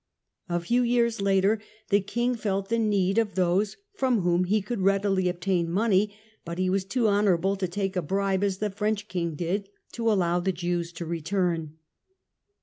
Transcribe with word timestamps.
A 0.49 0.59
few 0.59 0.81
years 0.81 1.21
later 1.21 1.61
the 1.91 2.01
king 2.01 2.33
felt 2.33 2.69
the 2.69 2.79
need 2.79 3.19
of 3.19 3.35
those 3.35 3.77
from 3.93 4.21
whom 4.21 4.45
he 4.45 4.59
could 4.59 4.81
readily 4.81 5.29
obtain 5.29 5.69
money, 5.69 6.17
but 6.43 6.57
he 6.57 6.71
was 6.71 6.83
too 6.85 7.07
honourable 7.07 7.55
to 7.57 7.67
take 7.67 7.95
a 7.95 8.01
bribe 8.01 8.43
(as 8.43 8.57
the 8.57 8.71
French 8.71 9.07
king 9.07 9.35
did) 9.35 9.69
to 9.91 10.11
allow 10.11 10.39
the 10.39 10.51
Jews 10.51 10.91
to 10.93 11.05
return. 11.05 11.77